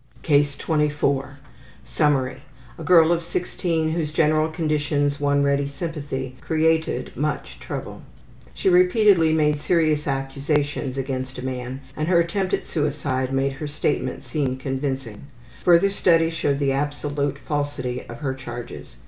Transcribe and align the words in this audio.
CASE 0.23 0.57
24 0.57 1.37
Summary: 1.85 2.37
A 2.79 2.83
girl 2.83 3.11
of 3.11 3.21
16 3.21 3.91
whose 3.91 4.11
general 4.11 4.47
conditions 4.49 5.19
won 5.19 5.43
ready 5.43 5.67
sympathy 5.67 6.37
created 6.41 7.15
much 7.15 7.59
trouble. 7.59 8.01
She 8.55 8.67
repeatedly 8.67 9.31
made 9.31 9.59
serious 9.59 10.07
accusations 10.07 10.97
against 10.97 11.37
a 11.37 11.45
man 11.45 11.81
and 11.95 12.07
her 12.07 12.19
attempt 12.19 12.51
at 12.55 12.65
suicide 12.65 13.31
made 13.31 13.51
her 13.53 13.67
statement 13.67 14.23
seem 14.23 14.57
convincing. 14.57 15.27
Further 15.65 15.91
study 15.91 16.31
showed 16.31 16.57
the 16.57 16.71
absolute 16.71 17.37
falsity 17.37 18.03
of 18.09 18.21
her 18.21 18.33
charges. 18.33 18.95